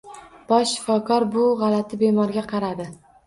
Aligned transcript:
Bosh 0.51 0.71
shifokor 0.77 1.27
bu 1.35 1.45
g‘alati 1.61 2.01
bemorga 2.05 2.47
qaradi. 2.55 2.89